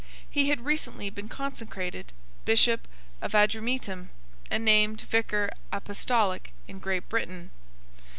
[0.27, 2.11] He had recently been consecrated
[2.43, 2.87] Bishop
[3.21, 4.09] of Adrumetum,
[4.49, 7.51] and named Vicar Apostolic in Great Britain.